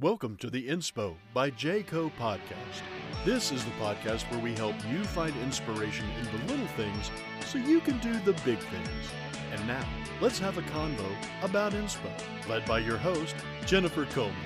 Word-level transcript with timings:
Welcome 0.00 0.36
to 0.36 0.48
the 0.48 0.68
Inspo 0.68 1.16
by 1.34 1.50
Jayco 1.50 2.12
podcast. 2.20 2.84
This 3.24 3.50
is 3.50 3.64
the 3.64 3.72
podcast 3.72 4.30
where 4.30 4.38
we 4.38 4.54
help 4.54 4.76
you 4.88 5.02
find 5.02 5.34
inspiration 5.42 6.06
in 6.20 6.24
the 6.26 6.52
little 6.52 6.68
things 6.76 7.10
so 7.44 7.58
you 7.58 7.80
can 7.80 7.98
do 7.98 8.12
the 8.20 8.34
big 8.44 8.60
things. 8.60 9.10
And 9.50 9.66
now, 9.66 9.84
let's 10.20 10.38
have 10.38 10.56
a 10.56 10.62
convo 10.62 11.10
about 11.42 11.72
Inspo, 11.72 12.12
led 12.48 12.64
by 12.64 12.78
your 12.78 12.96
host, 12.96 13.34
Jennifer 13.66 14.04
Coleman. 14.04 14.36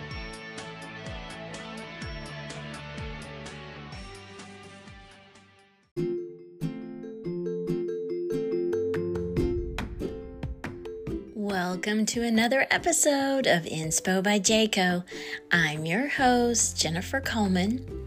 Welcome 11.85 12.07
to 12.07 12.23
another 12.23 12.65
episode 12.71 13.49
of 13.49 13.65
Inspo 13.65 14.23
by 14.23 14.39
Jayco. 14.39 15.03
I'm 15.51 15.85
your 15.85 16.07
host, 16.07 16.81
Jennifer 16.81 17.21
Coleman. 17.21 18.07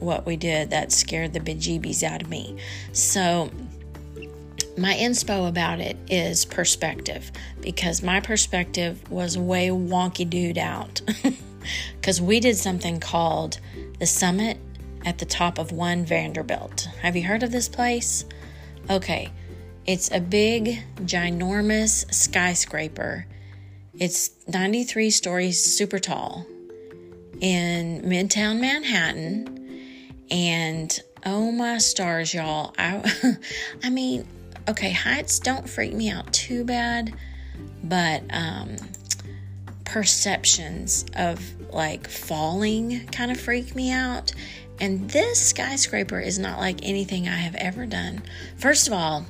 what 0.00 0.26
we 0.26 0.36
did 0.36 0.70
that 0.70 0.90
scared 0.90 1.32
the 1.32 1.40
bejeebies 1.40 2.02
out 2.02 2.22
of 2.22 2.28
me. 2.28 2.58
So, 2.92 3.50
my 4.76 4.94
inspo 4.94 5.48
about 5.48 5.80
it 5.80 5.96
is 6.08 6.44
perspective 6.44 7.30
because 7.60 8.02
my 8.02 8.20
perspective 8.20 9.10
was 9.10 9.36
way 9.36 9.68
wonky 9.68 10.28
dude 10.28 10.58
out 10.58 11.00
because 12.00 12.20
we 12.20 12.40
did 12.40 12.56
something 12.56 13.00
called 13.00 13.60
the 13.98 14.06
summit 14.06 14.58
at 15.04 15.18
the 15.18 15.24
top 15.24 15.58
of 15.58 15.72
one 15.72 16.04
Vanderbilt. 16.04 16.88
Have 17.02 17.16
you 17.16 17.24
heard 17.24 17.42
of 17.42 17.52
this 17.52 17.68
place? 17.68 18.24
Okay, 18.88 19.30
it's 19.86 20.10
a 20.10 20.20
big, 20.20 20.82
ginormous 21.00 22.12
skyscraper. 22.12 23.26
It's 23.94 24.30
93 24.48 25.10
stories 25.10 25.62
super 25.62 25.98
tall 25.98 26.46
in 27.40 28.02
Midtown 28.02 28.60
Manhattan. 28.60 29.56
And 30.30 31.00
oh 31.26 31.50
my 31.50 31.78
stars, 31.78 32.32
y'all. 32.32 32.74
I, 32.78 33.36
I 33.82 33.90
mean, 33.90 34.26
okay, 34.70 34.92
heights 34.92 35.40
don't 35.40 35.68
freak 35.68 35.92
me 35.92 36.08
out 36.10 36.32
too 36.32 36.64
bad, 36.64 37.12
but 37.82 38.22
um, 38.30 38.76
perceptions 39.84 41.04
of 41.16 41.42
like 41.72 42.08
falling 42.08 43.06
kind 43.08 43.32
of 43.32 43.40
freak 43.40 43.74
me 43.74 43.90
out. 43.90 44.32
And 44.80 45.10
this 45.10 45.48
skyscraper 45.48 46.20
is 46.20 46.38
not 46.38 46.58
like 46.58 46.80
anything 46.82 47.28
I 47.28 47.36
have 47.36 47.54
ever 47.56 47.84
done. 47.84 48.22
First 48.56 48.86
of 48.86 48.94
all, 48.94 49.26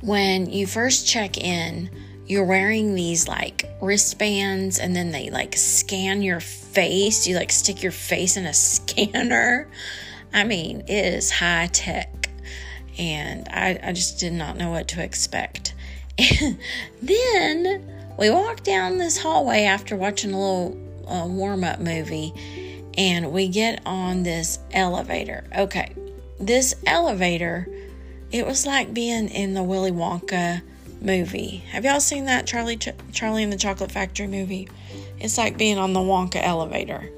when 0.00 0.50
you 0.50 0.66
first 0.66 1.06
check 1.06 1.36
in, 1.36 1.90
you're 2.26 2.44
wearing 2.44 2.94
these 2.94 3.28
like 3.28 3.70
wristbands 3.80 4.78
and 4.78 4.96
then 4.96 5.12
they 5.12 5.30
like 5.30 5.54
scan 5.54 6.22
your 6.22 6.40
face. 6.40 7.26
You 7.26 7.36
like 7.36 7.52
stick 7.52 7.82
your 7.82 7.92
face 7.92 8.36
in 8.38 8.46
a 8.46 8.54
scanner. 8.54 9.68
I 10.32 10.44
mean, 10.44 10.80
it 10.88 11.14
is 11.14 11.30
high 11.30 11.68
tech 11.72 12.25
and 12.98 13.48
I, 13.50 13.78
I 13.82 13.92
just 13.92 14.18
did 14.18 14.32
not 14.32 14.56
know 14.56 14.70
what 14.70 14.88
to 14.88 15.02
expect. 15.02 15.74
And 16.18 16.58
then 17.02 17.92
we 18.18 18.30
walked 18.30 18.64
down 18.64 18.98
this 18.98 19.18
hallway 19.18 19.64
after 19.64 19.96
watching 19.96 20.32
a 20.32 20.40
little 20.40 20.78
uh, 21.06 21.26
warm 21.26 21.64
up 21.64 21.80
movie, 21.80 22.32
and 22.96 23.32
we 23.32 23.48
get 23.48 23.82
on 23.84 24.22
this 24.22 24.58
elevator. 24.72 25.44
Okay, 25.56 25.94
this 26.40 26.74
elevator, 26.86 27.68
it 28.32 28.46
was 28.46 28.66
like 28.66 28.94
being 28.94 29.28
in 29.28 29.54
the 29.54 29.62
Willy 29.62 29.92
Wonka 29.92 30.62
movie. 31.00 31.58
Have 31.70 31.84
y'all 31.84 32.00
seen 32.00 32.24
that 32.24 32.46
Charlie 32.46 32.76
Ch- 32.76 32.88
Charlie 33.12 33.42
and 33.42 33.52
the 33.52 33.58
Chocolate 33.58 33.92
Factory 33.92 34.26
movie? 34.26 34.68
It's 35.18 35.38
like 35.38 35.58
being 35.58 35.78
on 35.78 35.92
the 35.92 36.00
Wonka 36.00 36.42
elevator. 36.42 37.10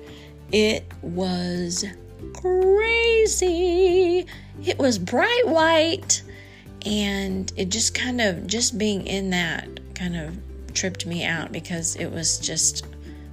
It 0.51 0.85
was 1.03 1.85
crazy. 2.35 4.27
It 4.65 4.79
was 4.79 4.99
bright 4.99 5.47
white 5.47 6.23
and 6.85 7.53
it 7.57 7.69
just 7.69 7.95
kind 7.95 8.21
of 8.21 8.47
just 8.47 8.79
being 8.79 9.07
in 9.07 9.31
that 9.31 9.95
kind 9.95 10.17
of 10.17 10.39
tripped 10.75 11.07
me 11.07 11.25
out 11.25 11.53
because 11.53 11.97
it 11.97 12.11
was 12.11 12.39
just 12.39 12.87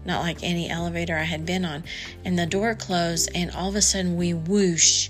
not 0.05 0.21
like 0.21 0.43
any 0.43 0.69
elevator 0.69 1.17
I 1.17 1.23
had 1.23 1.45
been 1.45 1.65
on. 1.65 1.83
And 2.23 2.37
the 2.37 2.45
door 2.45 2.75
closed 2.75 3.29
and 3.35 3.51
all 3.51 3.69
of 3.69 3.75
a 3.75 3.81
sudden 3.81 4.17
we 4.17 4.33
whoosh 4.33 5.09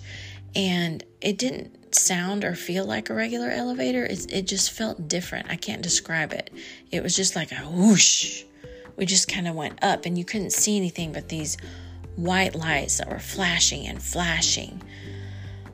and 0.55 1.03
it 1.21 1.37
didn't 1.37 1.95
sound 1.95 2.43
or 2.43 2.55
feel 2.55 2.85
like 2.85 3.09
a 3.09 3.13
regular 3.13 3.49
elevator. 3.49 4.05
It, 4.05 4.31
it 4.31 4.47
just 4.47 4.71
felt 4.71 5.07
different. 5.07 5.47
I 5.49 5.55
can't 5.55 5.81
describe 5.81 6.33
it. 6.33 6.49
It 6.91 7.03
was 7.03 7.15
just 7.15 7.35
like 7.35 7.51
a 7.51 7.55
whoosh. 7.69 8.43
We 8.95 9.05
just 9.05 9.27
kind 9.27 9.47
of 9.47 9.55
went 9.55 9.83
up 9.83 10.05
and 10.05 10.17
you 10.17 10.23
couldn't 10.23 10.53
see 10.53 10.77
anything 10.77 11.11
but 11.11 11.27
these 11.29 11.57
white 12.15 12.55
lights 12.55 12.97
that 12.97 13.09
were 13.09 13.19
flashing 13.19 13.87
and 13.87 14.01
flashing. 14.01 14.81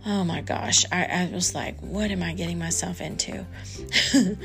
Oh 0.05 0.23
my 0.23 0.41
gosh, 0.41 0.85
I, 0.91 1.05
I 1.05 1.31
was 1.33 1.53
like, 1.53 1.79
what 1.79 2.09
am 2.09 2.23
I 2.23 2.33
getting 2.33 2.57
myself 2.57 3.01
into? 3.01 3.45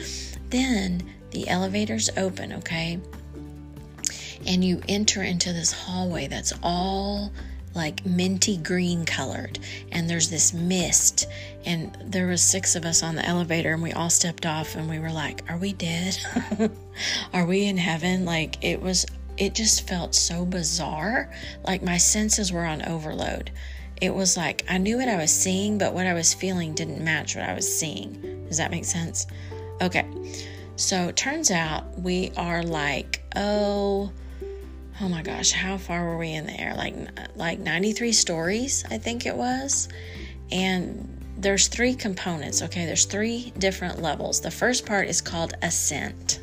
then 0.50 1.02
the 1.30 1.48
elevators 1.48 2.10
open, 2.16 2.52
okay? 2.54 2.98
And 4.46 4.64
you 4.64 4.82
enter 4.88 5.22
into 5.22 5.52
this 5.52 5.72
hallway 5.72 6.26
that's 6.26 6.52
all 6.62 7.32
like 7.76 8.04
minty 8.06 8.56
green 8.56 9.04
colored 9.04 9.58
and 9.92 10.08
there's 10.08 10.30
this 10.30 10.54
mist 10.54 11.28
and 11.66 11.96
there 12.06 12.26
was 12.26 12.42
six 12.42 12.74
of 12.74 12.86
us 12.86 13.02
on 13.02 13.14
the 13.14 13.24
elevator 13.24 13.74
and 13.74 13.82
we 13.82 13.92
all 13.92 14.08
stepped 14.08 14.46
off 14.46 14.74
and 14.76 14.88
we 14.88 14.98
were 14.98 15.12
like 15.12 15.42
are 15.50 15.58
we 15.58 15.74
dead 15.74 16.16
are 17.34 17.44
we 17.44 17.66
in 17.66 17.76
heaven 17.76 18.24
like 18.24 18.64
it 18.64 18.80
was 18.80 19.04
it 19.36 19.54
just 19.54 19.86
felt 19.86 20.14
so 20.14 20.44
bizarre. 20.44 21.30
Like 21.66 21.82
my 21.82 21.96
senses 21.96 22.52
were 22.52 22.64
on 22.64 22.82
overload. 22.86 23.50
It 24.00 24.14
was 24.14 24.36
like 24.36 24.64
I 24.68 24.78
knew 24.78 24.98
what 24.98 25.08
I 25.08 25.16
was 25.16 25.30
seeing, 25.30 25.78
but 25.78 25.94
what 25.94 26.06
I 26.06 26.14
was 26.14 26.34
feeling 26.34 26.74
didn't 26.74 27.02
match 27.02 27.36
what 27.36 27.48
I 27.48 27.54
was 27.54 27.78
seeing. 27.78 28.44
Does 28.48 28.58
that 28.58 28.70
make 28.70 28.84
sense? 28.84 29.26
Okay. 29.80 30.06
So 30.76 31.10
turns 31.12 31.50
out 31.50 31.98
we 31.98 32.32
are 32.36 32.62
like, 32.62 33.22
oh, 33.34 34.12
oh 35.00 35.08
my 35.08 35.22
gosh, 35.22 35.52
how 35.52 35.78
far 35.78 36.04
were 36.04 36.18
we 36.18 36.32
in 36.32 36.46
the 36.46 36.60
air? 36.60 36.74
Like 36.74 36.94
like 37.36 37.58
93 37.58 38.12
stories, 38.12 38.84
I 38.90 38.98
think 38.98 39.26
it 39.26 39.34
was. 39.34 39.88
And 40.50 41.12
there's 41.38 41.68
three 41.68 41.94
components, 41.94 42.62
okay? 42.62 42.86
There's 42.86 43.04
three 43.04 43.52
different 43.58 44.00
levels. 44.00 44.40
The 44.40 44.50
first 44.50 44.86
part 44.86 45.08
is 45.08 45.20
called 45.20 45.54
ascent. 45.62 46.40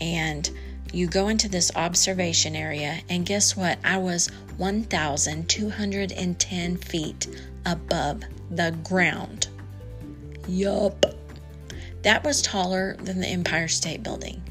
And 0.00 0.50
you 0.92 1.06
go 1.06 1.28
into 1.28 1.48
this 1.48 1.70
observation 1.76 2.56
area, 2.56 2.98
and 3.08 3.24
guess 3.24 3.56
what? 3.56 3.78
I 3.84 3.98
was 3.98 4.26
1,210 4.56 6.76
feet 6.76 7.28
above 7.64 8.22
the 8.50 8.76
ground. 8.82 9.46
Yup. 10.48 11.06
That 12.02 12.24
was 12.24 12.42
taller 12.42 12.96
than 12.96 13.20
the 13.20 13.28
Empire 13.28 13.68
State 13.68 14.02
Building. 14.02 14.42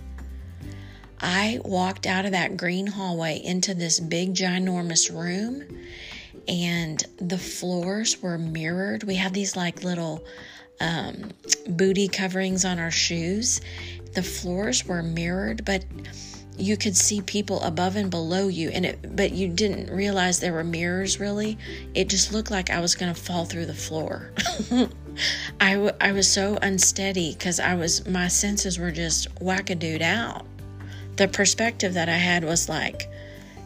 I 1.19 1.59
walked 1.65 2.05
out 2.05 2.25
of 2.25 2.31
that 2.31 2.55
green 2.55 2.87
hallway 2.87 3.41
into 3.43 3.73
this 3.73 3.99
big, 3.99 4.33
ginormous 4.33 5.13
room, 5.13 5.63
and 6.47 7.03
the 7.17 7.37
floors 7.37 8.21
were 8.21 8.37
mirrored. 8.37 9.03
We 9.03 9.15
had 9.15 9.33
these 9.33 9.55
like 9.55 9.83
little 9.83 10.23
um, 10.79 11.31
booty 11.67 12.07
coverings 12.07 12.63
on 12.63 12.79
our 12.79 12.91
shoes. 12.91 13.59
The 14.13 14.23
floors 14.23 14.85
were 14.85 15.03
mirrored, 15.03 15.65
but 15.65 15.83
you 16.59 16.77
could 16.77 16.95
see 16.95 17.21
people 17.21 17.61
above 17.61 17.95
and 17.95 18.09
below 18.09 18.47
you 18.47 18.69
and 18.69 18.85
it 18.85 19.15
but 19.15 19.31
you 19.31 19.47
didn't 19.47 19.89
realize 19.93 20.39
there 20.39 20.53
were 20.53 20.63
mirrors 20.63 21.19
really. 21.19 21.57
It 21.93 22.09
just 22.09 22.33
looked 22.33 22.51
like 22.51 22.69
i 22.69 22.79
was 22.79 22.95
going 22.95 23.13
to 23.13 23.19
fall 23.19 23.45
through 23.45 23.65
the 23.65 23.73
floor. 23.73 24.31
I, 25.59 25.73
w- 25.73 25.91
I 25.99 26.11
was 26.11 26.31
so 26.31 26.57
unsteady 26.61 27.33
because 27.33 27.59
i 27.59 27.75
was 27.75 28.07
my 28.07 28.27
senses 28.27 28.79
were 28.79 28.91
just 28.91 29.27
whack-a-dood 29.41 30.01
out. 30.01 30.45
The 31.17 31.27
perspective 31.27 31.93
that 31.95 32.07
I 32.07 32.15
had 32.15 32.45
was 32.45 32.69
like, 32.69 33.09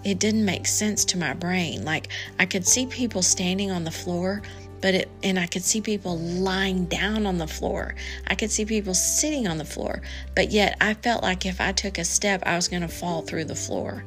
it 0.03 0.19
didn't 0.19 0.43
make 0.43 0.65
sense 0.67 1.05
to 1.05 1.17
my 1.17 1.33
brain. 1.33 1.85
Like, 1.85 2.09
I 2.39 2.45
could 2.45 2.67
see 2.67 2.87
people 2.87 3.21
standing 3.21 3.71
on 3.71 3.83
the 3.83 3.91
floor, 3.91 4.41
but 4.83 4.93
it, 4.93 5.09
and 5.23 5.39
I 5.39 5.47
could 5.47 5.63
see 5.63 5.79
people 5.79 6.19
lying 6.19 6.87
down 6.87 7.25
on 7.25 7.37
the 7.37 7.47
floor. 7.47 7.95
I 8.27 8.35
could 8.35 8.51
see 8.51 8.65
people 8.65 8.93
sitting 8.93 9.47
on 9.47 9.57
the 9.57 9.63
floor, 9.63 10.01
but 10.35 10.51
yet 10.51 10.75
I 10.81 10.93
felt 10.93 11.23
like 11.23 11.45
if 11.45 11.61
I 11.61 11.71
took 11.71 11.97
a 11.97 12.03
step, 12.03 12.43
I 12.45 12.57
was 12.57 12.67
going 12.67 12.81
to 12.81 12.89
fall 12.89 13.21
through 13.21 13.45
the 13.45 13.55
floor. 13.55 14.03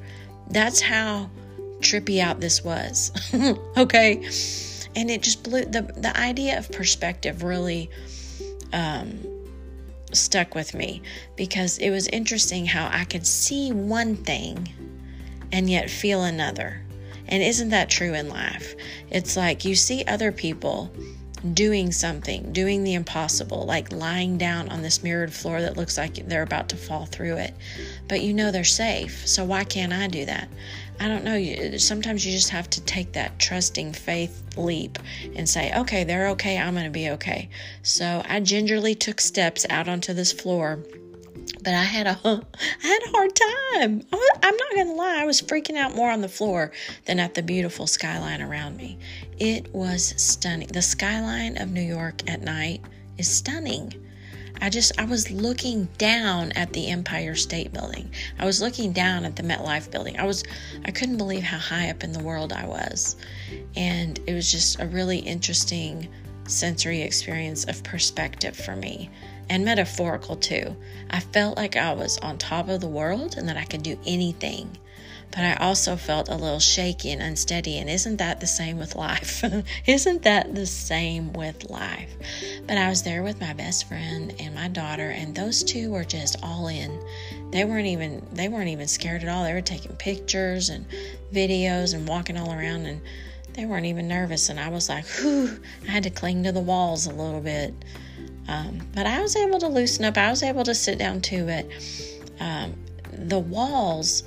That's 0.50 0.82
how 0.82 1.30
trippy 1.80 2.20
out 2.20 2.40
this 2.40 2.62
was. 2.62 3.10
okay. 3.78 4.16
And 4.94 5.10
it 5.10 5.22
just 5.22 5.42
blew 5.42 5.64
the, 5.64 5.80
the 5.80 6.14
idea 6.14 6.58
of 6.58 6.70
perspective 6.70 7.42
really, 7.42 7.88
um, 8.74 9.18
stuck 10.12 10.54
with 10.54 10.74
me 10.74 11.00
because 11.36 11.78
it 11.78 11.88
was 11.88 12.06
interesting 12.08 12.66
how 12.66 12.90
I 12.92 13.04
could 13.04 13.26
see 13.26 13.72
one 13.72 14.14
thing 14.14 14.68
and 15.50 15.70
yet 15.70 15.88
feel 15.88 16.22
another. 16.22 16.82
And 17.28 17.42
isn't 17.42 17.70
that 17.70 17.90
true 17.90 18.14
in 18.14 18.28
life? 18.28 18.74
It's 19.10 19.36
like 19.36 19.64
you 19.64 19.74
see 19.74 20.04
other 20.04 20.32
people 20.32 20.92
doing 21.52 21.92
something, 21.92 22.52
doing 22.52 22.82
the 22.82 22.94
impossible, 22.94 23.66
like 23.66 23.92
lying 23.92 24.38
down 24.38 24.68
on 24.68 24.82
this 24.82 25.02
mirrored 25.02 25.32
floor 25.32 25.60
that 25.60 25.76
looks 25.76 25.98
like 25.98 26.14
they're 26.26 26.42
about 26.42 26.68
to 26.70 26.76
fall 26.76 27.06
through 27.06 27.36
it. 27.36 27.54
But 28.08 28.22
you 28.22 28.32
know 28.32 28.50
they're 28.50 28.64
safe. 28.64 29.26
So 29.26 29.44
why 29.44 29.64
can't 29.64 29.92
I 29.92 30.08
do 30.08 30.24
that? 30.24 30.48
I 30.98 31.08
don't 31.08 31.24
know. 31.24 31.76
Sometimes 31.76 32.24
you 32.24 32.32
just 32.32 32.48
have 32.50 32.70
to 32.70 32.80
take 32.82 33.12
that 33.12 33.38
trusting 33.38 33.92
faith 33.92 34.42
leap 34.56 34.98
and 35.34 35.48
say, 35.48 35.78
okay, 35.78 36.04
they're 36.04 36.28
okay. 36.28 36.58
I'm 36.58 36.72
going 36.72 36.84
to 36.84 36.90
be 36.90 37.10
okay. 37.10 37.50
So 37.82 38.22
I 38.26 38.40
gingerly 38.40 38.94
took 38.94 39.20
steps 39.20 39.66
out 39.68 39.88
onto 39.88 40.14
this 40.14 40.32
floor 40.32 40.78
but 41.62 41.74
I 41.74 41.82
had 41.82 42.06
a 42.06 42.18
I 42.24 42.86
had 42.86 43.02
a 43.06 43.10
hard 43.10 43.30
time. 43.34 44.02
I'm 44.12 44.56
not 44.56 44.74
gonna 44.74 44.94
lie, 44.94 45.20
I 45.20 45.24
was 45.24 45.42
freaking 45.42 45.76
out 45.76 45.94
more 45.94 46.10
on 46.10 46.20
the 46.20 46.28
floor 46.28 46.72
than 47.04 47.18
at 47.18 47.34
the 47.34 47.42
beautiful 47.42 47.86
skyline 47.86 48.42
around 48.42 48.76
me. 48.76 48.98
It 49.38 49.72
was 49.74 50.14
stunning. 50.16 50.68
The 50.68 50.82
skyline 50.82 51.58
of 51.58 51.70
New 51.70 51.82
York 51.82 52.28
at 52.30 52.42
night 52.42 52.82
is 53.18 53.28
stunning. 53.28 53.92
I 54.60 54.70
just 54.70 54.98
I 54.98 55.04
was 55.04 55.30
looking 55.30 55.86
down 55.98 56.52
at 56.52 56.72
the 56.72 56.88
Empire 56.88 57.34
State 57.34 57.72
Building. 57.72 58.10
I 58.38 58.46
was 58.46 58.62
looking 58.62 58.92
down 58.92 59.24
at 59.24 59.36
the 59.36 59.42
MetLife 59.42 59.90
building. 59.90 60.18
I 60.18 60.24
was 60.24 60.44
I 60.84 60.90
couldn't 60.90 61.18
believe 61.18 61.42
how 61.42 61.58
high 61.58 61.90
up 61.90 62.04
in 62.04 62.12
the 62.12 62.22
world 62.22 62.52
I 62.52 62.66
was. 62.66 63.16
And 63.76 64.18
it 64.26 64.32
was 64.32 64.50
just 64.50 64.80
a 64.80 64.86
really 64.86 65.18
interesting 65.18 66.08
sensory 66.46 67.02
experience 67.02 67.64
of 67.64 67.82
perspective 67.82 68.56
for 68.56 68.76
me 68.76 69.10
and 69.48 69.64
metaphorical 69.64 70.36
too. 70.36 70.76
I 71.10 71.20
felt 71.20 71.56
like 71.56 71.76
I 71.76 71.92
was 71.92 72.18
on 72.18 72.38
top 72.38 72.68
of 72.68 72.80
the 72.80 72.88
world 72.88 73.36
and 73.36 73.48
that 73.48 73.56
I 73.56 73.64
could 73.64 73.82
do 73.82 73.98
anything. 74.06 74.78
But 75.30 75.40
I 75.40 75.54
also 75.56 75.96
felt 75.96 76.28
a 76.28 76.34
little 76.34 76.60
shaky 76.60 77.10
and 77.10 77.20
unsteady. 77.20 77.78
And 77.78 77.90
isn't 77.90 78.16
that 78.16 78.40
the 78.40 78.46
same 78.46 78.78
with 78.78 78.94
life? 78.94 79.44
isn't 79.86 80.22
that 80.22 80.54
the 80.54 80.66
same 80.66 81.32
with 81.32 81.68
life? 81.68 82.16
But 82.66 82.78
I 82.78 82.88
was 82.88 83.02
there 83.02 83.22
with 83.22 83.40
my 83.40 83.52
best 83.52 83.88
friend 83.88 84.34
and 84.38 84.54
my 84.54 84.68
daughter, 84.68 85.10
and 85.10 85.34
those 85.34 85.62
two 85.62 85.90
were 85.90 86.04
just 86.04 86.42
all 86.42 86.68
in. 86.68 86.98
They 87.50 87.64
weren't 87.64 87.86
even 87.86 88.26
they 88.32 88.48
weren't 88.48 88.68
even 88.68 88.88
scared 88.88 89.22
at 89.22 89.28
all. 89.28 89.44
They 89.44 89.52
were 89.52 89.60
taking 89.60 89.94
pictures 89.96 90.68
and 90.68 90.86
videos 91.32 91.94
and 91.94 92.08
walking 92.08 92.38
all 92.38 92.52
around 92.52 92.86
and 92.86 93.00
they 93.52 93.64
weren't 93.64 93.86
even 93.86 94.06
nervous. 94.06 94.48
And 94.48 94.60
I 94.60 94.68
was 94.68 94.88
like, 94.88 95.06
whew, 95.06 95.60
I 95.86 95.90
had 95.90 96.02
to 96.04 96.10
cling 96.10 96.44
to 96.44 96.52
the 96.52 96.60
walls 96.60 97.06
a 97.06 97.12
little 97.12 97.40
bit. 97.40 97.74
Um, 98.48 98.80
but 98.94 99.06
I 99.06 99.20
was 99.20 99.36
able 99.36 99.58
to 99.60 99.68
loosen 99.68 100.04
up. 100.04 100.16
I 100.16 100.30
was 100.30 100.42
able 100.42 100.64
to 100.64 100.74
sit 100.74 100.98
down 100.98 101.20
to 101.22 101.48
it. 101.48 101.70
Um, 102.38 102.74
the 103.12 103.38
walls, 103.38 104.22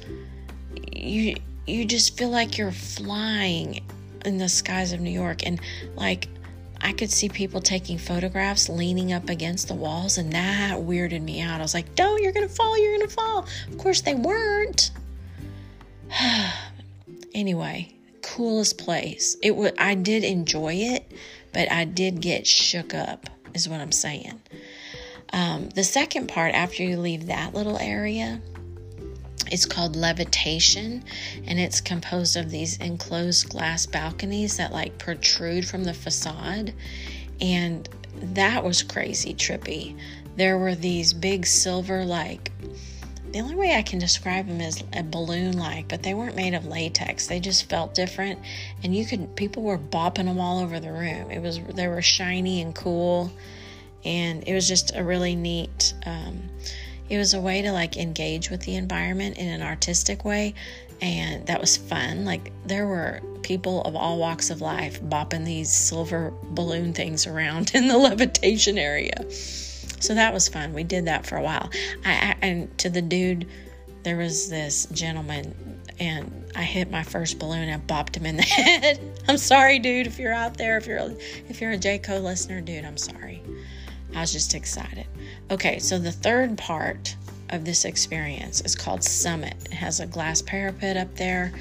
you 0.92 1.36
you 1.68 1.86
just 1.86 2.18
feel 2.18 2.30
like 2.30 2.58
you're 2.58 2.72
flying 2.72 3.82
in 4.26 4.38
the 4.38 4.50
skies 4.50 4.92
of 4.92 5.00
New 5.00 5.12
York, 5.12 5.46
and 5.46 5.62
like 5.96 6.28
I 6.82 6.92
could 6.94 7.12
see 7.12 7.30
people 7.30 7.62
taking 7.62 7.98
photographs 7.98 8.68
leaning 8.68 9.14
up 9.14 9.30
against 9.30 9.68
the 9.68 9.74
walls, 9.74 10.18
and 10.18 10.34
that 10.34 10.78
weirded 10.78 11.22
me 11.22 11.42
out. 11.42 11.60
I 11.60 11.64
was 11.64 11.74
like, 11.74 11.96
"Don't! 11.96 12.22
You're 12.22 12.34
gonna 12.34 12.50
fall! 12.50 12.78
You're 12.78 12.98
gonna 12.98 13.10
fall!" 13.10 13.46
Of 13.70 13.78
course, 13.78 14.02
they 14.02 14.16
weren't. 14.16 14.92
anyway, 17.34 17.94
coolest 18.22 18.78
place. 18.78 19.38
It 19.42 19.56
was. 19.56 19.72
I 19.78 19.96
did 19.96 20.26
enjoy 20.26 20.74
it, 20.74 21.10
but 21.54 21.72
I 21.72 21.86
did 21.86 22.20
get 22.20 22.46
shook 22.46 22.94
up 22.94 23.30
is 23.54 23.68
what 23.68 23.80
I'm 23.80 23.92
saying. 23.92 24.42
Um, 25.32 25.70
the 25.70 25.84
second 25.84 26.28
part, 26.28 26.54
after 26.56 26.84
you 26.84 26.98
leave 26.98 27.28
that 27.28 27.54
little 27.54 27.78
area, 27.78 28.42
it's 29.52 29.66
called 29.66 29.96
levitation, 29.96 31.04
and 31.46 31.60
it's 31.60 31.82
composed 31.82 32.38
of 32.38 32.52
these 32.52 32.78
enclosed 32.78 33.50
glass 33.50 33.86
balconies 33.86 34.58
that 34.58 34.72
like 34.72 34.98
protrude 34.98 35.68
from 35.68 35.84
the 35.84 35.94
facade. 35.94 36.74
And 37.42 37.88
that 38.22 38.64
was 38.64 38.84
crazy 38.84 39.34
trippy. 39.34 39.98
There 40.36 40.58
were 40.58 40.76
these 40.76 41.14
big 41.14 41.46
silver, 41.46 42.06
like, 42.06 42.52
the 43.32 43.40
only 43.40 43.56
way 43.56 43.76
I 43.76 43.82
can 43.82 44.00
describe 44.00 44.48
them 44.48 44.62
is 44.62 44.84
a 44.94 45.04
balloon 45.04 45.58
like, 45.58 45.88
but 45.88 46.04
they 46.04 46.14
weren't 46.14 46.36
made 46.36 46.54
of 46.54 46.66
latex. 46.66 47.28
They 47.28 47.40
just 47.40 47.70
felt 47.70 47.94
different. 47.94 48.40
And 48.84 48.96
you 48.96 49.06
could, 49.06 49.36
people 49.36 49.64
were 49.64 49.78
bopping 49.78 50.26
them 50.26 50.40
all 50.40 50.60
over 50.60 50.80
the 50.80 50.92
room. 50.92 51.30
It 51.30 51.42
was, 51.42 51.60
they 51.60 51.88
were 51.88 52.02
shiny 52.02 52.62
and 52.62 52.74
cool. 52.74 53.32
And 54.04 54.48
it 54.48 54.54
was 54.54 54.68
just 54.68 54.96
a 54.96 55.04
really 55.04 55.36
neat, 55.36 55.94
um, 56.06 56.50
it 57.10 57.18
was 57.18 57.34
a 57.34 57.42
way 57.42 57.62
to 57.62 57.72
like 57.72 57.98
engage 57.98 58.50
with 58.50 58.62
the 58.62 58.76
environment 58.76 59.38
in 59.38 59.48
an 59.48 59.62
artistic 59.62 60.26
way. 60.26 60.54
And 61.02 61.46
that 61.48 61.62
was 61.62 61.78
fun. 61.78 62.26
Like 62.26 62.52
there 62.66 62.88
were 62.88 63.22
people 63.42 63.82
of 63.84 63.96
all 63.96 64.18
walks 64.18 64.50
of 64.50 64.62
life 64.62 65.02
bopping 65.02 65.46
these 65.46 65.72
silver 65.72 66.34
balloon 66.44 66.94
things 66.94 67.26
around 67.26 67.72
in 67.76 67.88
the 67.88 67.98
levitation 67.98 68.78
area. 68.78 69.26
So 70.00 70.14
that 70.16 70.34
was 70.34 70.48
fun. 70.48 70.74
We 70.74 70.84
did 70.84 71.06
that 71.06 71.26
for 71.26 71.38
a 71.38 71.42
while. 71.42 71.70
I, 72.06 72.12
I 72.12 72.36
and 72.42 72.78
to 72.80 72.90
the 72.90 73.02
dude, 73.02 73.48
there 74.04 74.18
was 74.18 74.50
this 74.50 74.86
gentleman, 74.88 75.82
and 76.00 76.52
I 76.56 76.64
hit 76.64 76.90
my 76.90 77.04
first 77.04 77.38
balloon 77.40 77.70
and 77.70 77.86
bopped 77.86 78.16
him 78.16 78.26
in 78.26 78.38
the 78.38 78.44
head. 78.44 79.00
I'm 79.28 79.38
sorry, 79.38 79.80
dude. 79.80 80.08
If 80.08 80.20
you're 80.20 80.34
out 80.34 80.58
there, 80.58 80.78
if 80.78 80.88
you're 80.88 81.12
if 81.50 81.62
you're 81.62 81.72
a 81.72 81.78
Jayco 81.78 82.22
listener, 82.22 82.62
dude, 82.62 82.86
I'm 82.86 82.98
sorry. 82.98 83.44
I 84.16 84.22
was 84.22 84.32
just 84.32 84.56
excited. 84.56 85.06
Okay, 85.52 85.80
so 85.80 86.00
the 86.00 86.12
third 86.12 86.58
part 86.58 87.16
of 87.50 87.66
this 87.66 87.86
experience 87.86 88.62
is 88.62 88.76
called 88.76 89.04
Summit. 89.04 89.56
It 89.66 89.74
has 89.74 90.00
a 90.00 90.08
glass 90.08 90.42
parapet 90.42 90.98
up 90.98 91.16
there 91.16 91.52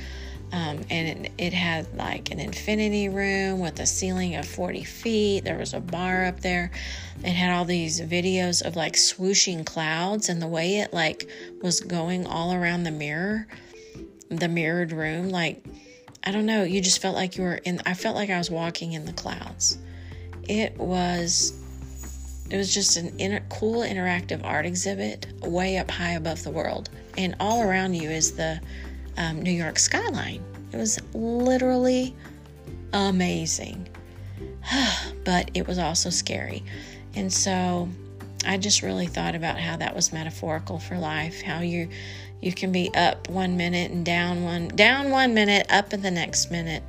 um, 0.52 0.80
and 0.90 1.26
it, 1.26 1.32
it 1.36 1.52
had 1.52 1.94
like 1.94 2.30
an 2.30 2.40
infinity 2.40 3.08
room 3.08 3.60
with 3.60 3.78
a 3.80 3.86
ceiling 3.86 4.34
of 4.36 4.46
40 4.46 4.82
feet. 4.84 5.44
There 5.44 5.58
was 5.58 5.74
a 5.74 5.80
bar 5.80 6.24
up 6.24 6.40
there. 6.40 6.70
It 7.22 7.32
had 7.32 7.52
all 7.54 7.64
these 7.64 8.00
videos 8.00 8.64
of 8.64 8.74
like 8.74 8.94
swooshing 8.94 9.66
clouds 9.66 10.28
and 10.28 10.40
the 10.40 10.46
way 10.46 10.76
it 10.76 10.92
like 10.92 11.28
was 11.62 11.80
going 11.80 12.26
all 12.26 12.54
around 12.54 12.84
the 12.84 12.90
mirror, 12.90 13.46
the 14.30 14.48
mirrored 14.48 14.92
room. 14.92 15.28
Like, 15.28 15.62
I 16.24 16.30
don't 16.30 16.46
know, 16.46 16.64
you 16.64 16.80
just 16.80 17.02
felt 17.02 17.14
like 17.14 17.36
you 17.36 17.44
were 17.44 17.60
in, 17.64 17.82
I 17.84 17.92
felt 17.94 18.16
like 18.16 18.30
I 18.30 18.38
was 18.38 18.50
walking 18.50 18.94
in 18.94 19.04
the 19.04 19.12
clouds. 19.12 19.78
It 20.48 20.76
was 20.78 21.52
it 22.50 22.56
was 22.56 22.72
just 22.72 22.96
an 22.96 23.12
inter- 23.18 23.44
cool 23.50 23.82
interactive 23.82 24.42
art 24.42 24.64
exhibit 24.64 25.26
way 25.42 25.76
up 25.76 25.90
high 25.90 26.12
above 26.12 26.42
the 26.44 26.50
world 26.50 26.88
and 27.18 27.36
all 27.40 27.60
around 27.60 27.92
you 27.92 28.08
is 28.08 28.32
the 28.32 28.58
um, 29.18 29.42
New 29.42 29.52
York 29.52 29.78
skyline. 29.78 30.42
It 30.72 30.76
was 30.76 30.98
literally 31.12 32.14
amazing, 32.94 33.88
but 35.24 35.50
it 35.52 35.66
was 35.66 35.78
also 35.78 36.08
scary. 36.08 36.64
And 37.14 37.30
so 37.30 37.88
I 38.46 38.56
just 38.56 38.82
really 38.82 39.06
thought 39.06 39.34
about 39.34 39.58
how 39.58 39.76
that 39.76 39.94
was 39.94 40.12
metaphorical 40.12 40.78
for 40.78 40.96
life, 40.96 41.42
how 41.42 41.60
you 41.60 41.88
you 42.40 42.52
can 42.52 42.70
be 42.70 42.88
up 42.94 43.28
one 43.28 43.56
minute 43.56 43.90
and 43.90 44.06
down 44.06 44.44
one 44.44 44.68
down 44.68 45.10
one 45.10 45.34
minute, 45.34 45.66
up 45.70 45.92
in 45.92 46.00
the 46.00 46.10
next 46.10 46.50
minute, 46.50 46.84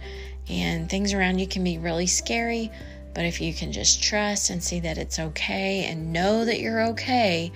and 0.47 0.89
things 0.89 1.13
around 1.13 1.39
you 1.39 1.47
can 1.47 1.63
be 1.63 1.77
really 1.79 2.07
scary, 2.07 2.71
but 3.13 3.25
if 3.25 3.41
you 3.41 3.53
can 3.53 3.71
just 3.71 4.01
trust 4.01 4.49
and 4.49 4.63
see 4.63 4.79
that 4.81 4.97
it's 4.97 5.19
okay 5.19 5.85
and 5.85 6.13
know 6.13 6.45
that 6.45 6.59
you're 6.59 6.81
okay, 6.89 7.51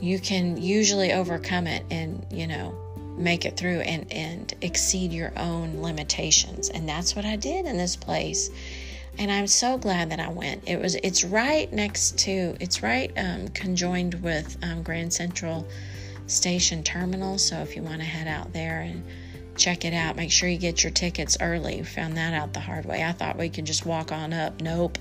you 0.00 0.18
can 0.18 0.60
usually 0.60 1.12
overcome 1.12 1.66
it 1.66 1.84
and, 1.90 2.26
you 2.30 2.46
know, 2.46 2.74
make 3.16 3.44
it 3.44 3.56
through 3.56 3.80
and, 3.80 4.10
and 4.12 4.54
exceed 4.60 5.12
your 5.12 5.32
own 5.36 5.80
limitations. 5.80 6.68
And 6.68 6.88
that's 6.88 7.14
what 7.14 7.24
I 7.24 7.36
did 7.36 7.66
in 7.66 7.76
this 7.76 7.96
place. 7.96 8.50
And 9.18 9.30
I'm 9.30 9.46
so 9.46 9.78
glad 9.78 10.10
that 10.10 10.18
I 10.18 10.28
went. 10.28 10.68
It 10.68 10.80
was 10.80 10.96
it's 10.96 11.22
right 11.22 11.72
next 11.72 12.18
to 12.20 12.56
it's 12.58 12.82
right 12.82 13.12
um, 13.16 13.48
conjoined 13.48 14.14
with 14.14 14.56
um, 14.64 14.82
Grand 14.82 15.12
Central 15.12 15.66
Station 16.26 16.82
Terminal. 16.82 17.38
So 17.38 17.58
if 17.58 17.76
you 17.76 17.82
want 17.82 17.98
to 17.98 18.06
head 18.06 18.26
out 18.26 18.52
there 18.52 18.80
and 18.80 19.04
check 19.56 19.84
it 19.84 19.94
out, 19.94 20.16
make 20.16 20.32
sure 20.32 20.48
you 20.48 20.58
get 20.58 20.82
your 20.82 20.90
tickets 20.90 21.36
early. 21.40 21.82
Found 21.84 22.16
that 22.16 22.34
out 22.34 22.52
the 22.52 22.60
hard 22.60 22.86
way. 22.86 23.04
I 23.04 23.12
thought 23.12 23.38
we 23.38 23.48
could 23.48 23.66
just 23.66 23.86
walk 23.86 24.10
on 24.10 24.32
up. 24.32 24.60
Nope. 24.60 24.98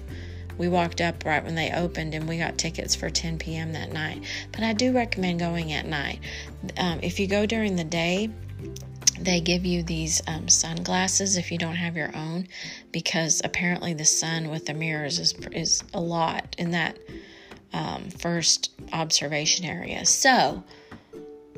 We 0.57 0.67
walked 0.67 1.01
up 1.01 1.25
right 1.25 1.43
when 1.43 1.55
they 1.55 1.71
opened 1.71 2.13
and 2.13 2.27
we 2.27 2.37
got 2.37 2.57
tickets 2.57 2.95
for 2.95 3.09
10 3.09 3.37
p.m. 3.37 3.73
that 3.73 3.91
night. 3.91 4.23
But 4.51 4.63
I 4.63 4.73
do 4.73 4.93
recommend 4.93 5.39
going 5.39 5.73
at 5.73 5.85
night. 5.85 6.19
Um, 6.77 6.99
if 7.01 7.19
you 7.19 7.27
go 7.27 7.45
during 7.45 7.75
the 7.75 7.83
day, 7.83 8.29
they 9.19 9.39
give 9.41 9.65
you 9.65 9.83
these 9.83 10.21
um, 10.27 10.47
sunglasses 10.49 11.37
if 11.37 11.51
you 11.51 11.57
don't 11.57 11.75
have 11.75 11.95
your 11.95 12.15
own 12.15 12.47
because 12.91 13.41
apparently 13.43 13.93
the 13.93 14.05
sun 14.05 14.49
with 14.49 14.65
the 14.65 14.73
mirrors 14.73 15.19
is, 15.19 15.33
is 15.51 15.83
a 15.93 15.99
lot 15.99 16.55
in 16.57 16.71
that 16.71 16.97
um, 17.73 18.09
first 18.09 18.71
observation 18.91 19.65
area. 19.65 20.05
So, 20.05 20.63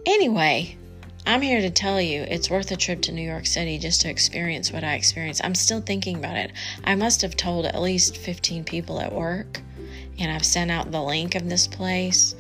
anyway, 0.05 0.77
I'm 1.27 1.41
here 1.41 1.61
to 1.61 1.71
tell 1.71 1.99
you 1.99 2.21
it's 2.21 2.51
worth 2.51 2.69
a 2.69 2.75
trip 2.75 3.01
to 3.03 3.11
New 3.11 3.27
York 3.27 3.47
City 3.47 3.79
just 3.79 4.01
to 4.01 4.09
experience 4.09 4.71
what 4.71 4.83
I 4.83 4.93
experienced. 4.93 5.43
I'm 5.43 5.55
still 5.55 5.81
thinking 5.81 6.17
about 6.17 6.37
it. 6.37 6.51
I 6.83 6.93
must 6.93 7.23
have 7.23 7.35
told 7.35 7.65
at 7.65 7.81
least 7.81 8.17
15 8.17 8.63
people 8.63 8.99
at 8.99 9.11
work, 9.11 9.59
and 10.19 10.31
I've 10.31 10.45
sent 10.45 10.69
out 10.69 10.91
the 10.91 11.01
link 11.01 11.33
of 11.33 11.49
this 11.49 11.65
place. 11.65 12.35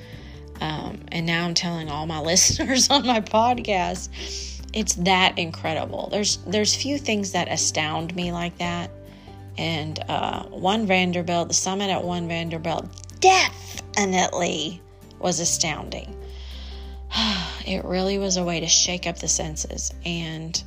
Um, 0.61 0.99
and 1.11 1.25
now 1.25 1.45
I'm 1.45 1.55
telling 1.55 1.89
all 1.89 2.05
my 2.05 2.19
listeners 2.21 2.89
on 2.91 3.07
my 3.07 3.21
podcast. 3.21 4.09
It's 4.73 4.93
that 4.95 5.39
incredible. 5.39 6.09
There's 6.11 6.37
there's 6.45 6.75
few 6.75 6.99
things 6.99 7.31
that 7.31 7.51
astound 7.51 8.15
me 8.15 8.31
like 8.31 8.57
that. 8.59 8.91
And 9.57 9.99
uh, 10.09 10.43
one 10.43 10.85
Vanderbilt, 10.85 11.47
the 11.47 11.53
summit 11.53 11.89
at 11.89 12.03
one 12.03 12.27
Vanderbilt, 12.27 12.85
definitely 13.19 14.81
was 15.19 15.39
astounding 15.39 16.15
it 17.65 17.83
really 17.83 18.17
was 18.17 18.37
a 18.37 18.43
way 18.43 18.59
to 18.59 18.67
shake 18.67 19.07
up 19.07 19.17
the 19.17 19.27
senses. 19.27 19.93
And, 20.05 20.61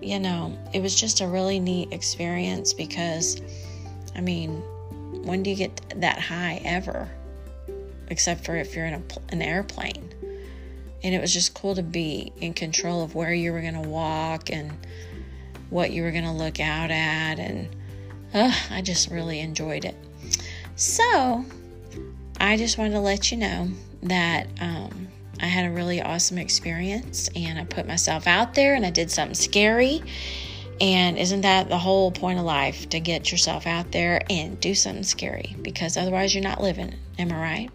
you 0.00 0.18
know, 0.18 0.58
it 0.72 0.80
was 0.80 0.98
just 0.98 1.20
a 1.20 1.26
really 1.26 1.60
neat 1.60 1.92
experience 1.92 2.72
because, 2.72 3.40
I 4.16 4.22
mean, 4.22 4.62
when 5.24 5.42
do 5.42 5.50
you 5.50 5.56
get 5.56 6.00
that 6.00 6.18
high 6.18 6.60
ever? 6.64 7.08
Except 8.08 8.44
for 8.44 8.56
if 8.56 8.74
you're 8.74 8.86
in 8.86 8.94
a, 8.94 9.02
an 9.30 9.42
airplane. 9.42 10.08
And 11.02 11.14
it 11.14 11.20
was 11.20 11.32
just 11.32 11.54
cool 11.54 11.74
to 11.74 11.82
be 11.82 12.32
in 12.40 12.54
control 12.54 13.02
of 13.02 13.14
where 13.14 13.32
you 13.32 13.52
were 13.52 13.60
going 13.60 13.80
to 13.80 13.88
walk 13.88 14.50
and 14.50 14.72
what 15.70 15.92
you 15.92 16.02
were 16.02 16.10
going 16.10 16.24
to 16.24 16.32
look 16.32 16.60
out 16.60 16.90
at. 16.90 17.38
And 17.38 17.68
uh, 18.32 18.52
I 18.70 18.82
just 18.82 19.10
really 19.10 19.40
enjoyed 19.40 19.84
it. 19.84 19.94
So, 20.76 21.44
I 22.38 22.56
just 22.56 22.78
wanted 22.78 22.92
to 22.92 23.00
let 23.00 23.30
you 23.30 23.36
know 23.36 23.68
that 24.02 24.46
um, 24.60 25.08
I 25.40 25.46
had 25.46 25.66
a 25.66 25.70
really 25.70 26.02
awesome 26.02 26.38
experience 26.38 27.28
and 27.34 27.58
I 27.58 27.64
put 27.64 27.86
myself 27.86 28.26
out 28.26 28.54
there 28.54 28.74
and 28.74 28.84
I 28.84 28.90
did 28.90 29.10
something 29.10 29.34
scary. 29.34 30.02
And 30.80 31.18
isn't 31.18 31.42
that 31.42 31.68
the 31.68 31.78
whole 31.78 32.10
point 32.10 32.38
of 32.38 32.44
life 32.44 32.88
to 32.90 33.00
get 33.00 33.30
yourself 33.30 33.66
out 33.66 33.92
there 33.92 34.22
and 34.30 34.58
do 34.60 34.74
something 34.74 35.02
scary? 35.02 35.54
Because 35.60 35.96
otherwise, 35.96 36.34
you're 36.34 36.42
not 36.42 36.62
living. 36.62 36.94
Am 37.18 37.30
I 37.32 37.40
right? 37.40 37.70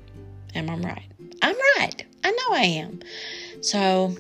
Am 0.55 0.69
I 0.69 0.75
right? 0.77 1.03
I'm 1.41 1.55
right. 1.77 2.03
I 2.23 2.31
know 2.31 2.55
I 2.55 2.63
am. 2.63 3.01
So, 3.61 4.15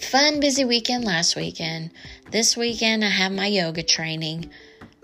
fun, 0.00 0.38
busy 0.38 0.64
weekend 0.64 1.04
last 1.04 1.34
weekend. 1.34 1.90
This 2.30 2.56
weekend, 2.56 3.04
I 3.04 3.08
have 3.08 3.32
my 3.32 3.46
yoga 3.46 3.82
training, 3.82 4.50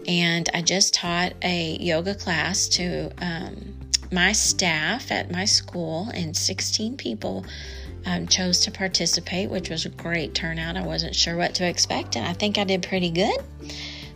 and 0.06 0.48
I 0.54 0.62
just 0.62 0.94
taught 0.94 1.32
a 1.42 1.76
yoga 1.80 2.14
class 2.14 2.68
to 2.68 3.10
um, 3.20 3.79
my 4.12 4.32
staff 4.32 5.10
at 5.10 5.30
my 5.30 5.44
school, 5.44 6.10
and 6.14 6.36
16 6.36 6.96
people 6.96 7.44
um, 8.06 8.26
chose 8.26 8.60
to 8.60 8.70
participate, 8.70 9.50
which 9.50 9.70
was 9.70 9.86
a 9.86 9.90
great 9.90 10.34
turnout. 10.34 10.76
I 10.76 10.82
wasn't 10.82 11.14
sure 11.14 11.36
what 11.36 11.54
to 11.56 11.66
expect, 11.66 12.16
and 12.16 12.26
I 12.26 12.32
think 12.32 12.58
I 12.58 12.64
did 12.64 12.82
pretty 12.82 13.10
good. 13.10 13.38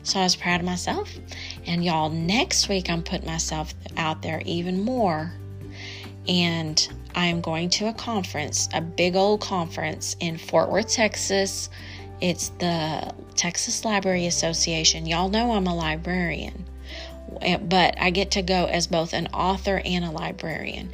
So 0.03 0.21
I 0.21 0.25
was 0.25 0.37
proud 0.37 0.61
of 0.61 0.67
myself. 0.67 1.11
And 1.67 1.85
y'all, 1.85 2.11
next 2.11 2.69
week 2.69 2.91
I'm 2.91 3.03
putting 3.03 3.27
myself 3.27 3.75
out 3.97 4.21
there 4.21 4.43
even 4.45 4.85
more. 4.85 5.33
And 6.29 6.89
I 7.15 7.27
am 7.27 7.41
going 7.41 7.71
to 7.71 7.89
a 7.89 7.95
conference, 7.95 8.69
a 8.75 8.81
big 8.81 9.17
old 9.17 9.41
conference 9.41 10.17
in 10.21 10.37
Fort 10.37 10.71
Worth, 10.71 10.89
Texas. 10.89 11.71
It's 12.21 12.51
the 12.59 13.15
Texas 13.35 13.85
Library 13.85 14.27
Association. 14.27 15.07
Y'all 15.07 15.31
know 15.31 15.53
I'm 15.53 15.67
a 15.67 15.75
librarian 15.75 16.65
but 17.61 17.99
I 17.99 18.11
get 18.11 18.33
to 18.33 18.43
go 18.43 18.67
as 18.67 18.87
both 18.87 19.13
an 19.13 19.29
author 19.29 19.81
and 19.85 20.05
a 20.05 20.11
librarian. 20.11 20.91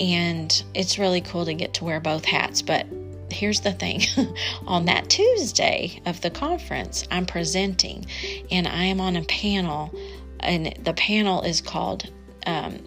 And 0.00 0.62
it's 0.74 0.98
really 0.98 1.20
cool 1.20 1.44
to 1.44 1.54
get 1.54 1.74
to 1.74 1.84
wear 1.84 2.00
both 2.00 2.24
hats. 2.24 2.62
But 2.62 2.86
here's 3.30 3.60
the 3.60 3.72
thing 3.72 4.02
on 4.66 4.86
that 4.86 5.08
Tuesday 5.08 6.00
of 6.06 6.20
the 6.20 6.30
conference, 6.30 7.06
I'm 7.10 7.26
presenting 7.26 8.06
and 8.50 8.66
I 8.66 8.84
am 8.84 9.00
on 9.00 9.16
a 9.16 9.22
panel, 9.24 9.94
and 10.40 10.74
the 10.82 10.94
panel 10.94 11.42
is 11.42 11.60
called 11.60 12.10
um, 12.46 12.78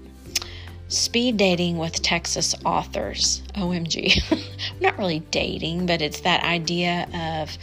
Speed 0.87 1.37
Dating 1.37 1.77
with 1.77 2.01
Texas 2.01 2.53
Authors. 2.63 3.41
OMG. 3.55 4.21
Not 4.81 4.97
really 4.97 5.19
dating, 5.19 5.85
but 5.85 6.01
it's 6.01 6.21
that 6.21 6.43
idea 6.43 7.07
of 7.13 7.57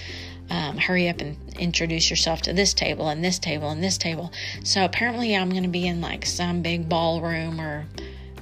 um, 0.52 0.76
hurry 0.76 1.08
up 1.08 1.22
and 1.22 1.36
introduce 1.58 2.10
yourself 2.10 2.42
to 2.42 2.52
this 2.52 2.74
table 2.74 3.08
and 3.08 3.24
this 3.24 3.38
table 3.38 3.70
and 3.70 3.82
this 3.82 3.96
table. 3.96 4.30
So 4.64 4.84
apparently, 4.84 5.34
I'm 5.34 5.48
going 5.48 5.62
to 5.62 5.68
be 5.68 5.86
in 5.86 6.02
like 6.02 6.26
some 6.26 6.60
big 6.60 6.88
ballroom 6.88 7.58
or 7.58 7.86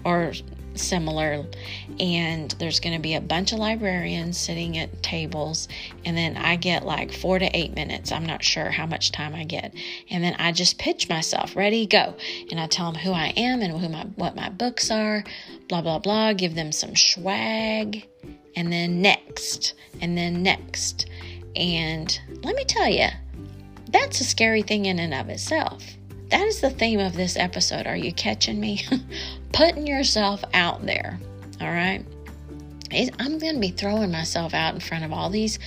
or 0.05 0.33
similar 0.75 1.45
and 1.99 2.52
there's 2.52 2.81
going 2.81 2.95
to 2.95 3.02
be 3.02 3.14
a 3.14 3.21
bunch 3.21 3.52
of 3.52 3.59
librarians 3.59 4.38
sitting 4.38 4.79
at 4.79 5.02
tables 5.02 5.69
and 6.05 6.17
then 6.17 6.37
I 6.37 6.57
get 6.57 6.87
like 6.87 7.12
4 7.12 7.40
to 7.40 7.57
8 7.57 7.75
minutes. 7.75 8.12
I'm 8.12 8.25
not 8.25 8.43
sure 8.43 8.71
how 8.71 8.87
much 8.87 9.12
time 9.12 9.35
I 9.35 9.45
get. 9.45 9.75
And 10.09 10.25
then 10.25 10.37
I 10.38 10.52
just 10.52 10.79
pitch 10.79 11.09
myself 11.09 11.55
ready 11.55 11.87
go. 11.87 12.14
And 12.50 12.59
I 12.59 12.67
tell 12.67 12.90
them 12.90 13.00
who 13.02 13.12
I 13.12 13.35
am 13.37 13.61
and 13.62 13.79
who 13.79 13.88
my 13.88 14.05
what 14.17 14.35
my 14.35 14.49
books 14.49 14.90
are 14.90 15.23
blah 15.69 15.83
blah 15.83 15.99
blah 16.00 16.33
give 16.33 16.55
them 16.57 16.73
some 16.73 16.97
swag 16.97 18.07
and 18.57 18.73
then 18.73 19.00
next 19.00 19.75
and 20.00 20.17
then 20.17 20.43
next 20.43 21.07
and 21.61 22.19
let 22.43 22.57
me 22.57 22.64
tell 22.64 22.88
you, 22.88 23.09
that's 23.90 24.21
a 24.23 24.25
scary 24.25 24.62
thing 24.62 24.87
in 24.87 24.99
and 24.99 25.12
of 25.12 25.29
itself. 25.29 25.85
That 26.31 26.47
is 26.47 26.61
the 26.61 26.71
theme 26.71 27.00
of 27.00 27.14
this 27.14 27.37
episode. 27.37 27.87
Are 27.87 27.97
you 27.97 28.14
catching 28.14 28.59
me? 28.59 28.83
Putting 29.52 29.87
yourself 29.87 30.43
out 30.55 30.87
there. 30.87 31.21
All 31.61 31.71
right. 31.71 32.02
I'm 32.93 33.38
going 33.38 33.55
to 33.55 33.61
be 33.61 33.71
throwing 33.71 34.11
myself 34.11 34.55
out 34.55 34.75
in 34.75 34.81
front 34.81 35.05
of 35.05 35.12
all 35.12 35.29
these 35.29 35.59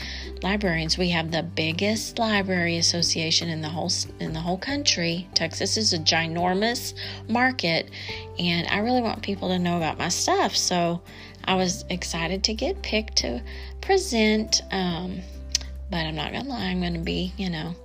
librarians. 0.41 0.97
We 0.97 1.09
have 1.09 1.31
the 1.31 1.43
biggest 1.43 2.17
library 2.17 2.77
association 2.77 3.49
in 3.49 3.61
the 3.61 3.69
whole 3.69 3.91
in 4.19 4.33
the 4.33 4.41
whole 4.41 4.57
country. 4.57 5.29
Texas 5.33 5.77
is 5.77 5.93
a 5.93 5.99
ginormous 5.99 6.93
market, 7.29 7.91
and 8.39 8.67
I 8.67 8.79
really 8.79 9.01
want 9.01 9.21
people 9.21 9.47
to 9.49 9.59
know 9.59 9.77
about 9.77 9.97
my 9.97 10.09
stuff. 10.09 10.53
So 10.55 11.01
I 11.45 11.55
was 11.55 11.85
excited 11.89 12.43
to 12.45 12.53
get 12.53 12.81
picked 12.81 13.17
to 13.17 13.41
present. 13.79 14.61
Um, 14.71 15.21
but 15.89 15.97
I'm 15.97 16.15
not 16.15 16.31
gonna 16.31 16.49
lie, 16.49 16.65
I'm 16.65 16.81
gonna 16.81 16.99
be, 16.99 17.33
you 17.37 17.49
know, 17.49 17.75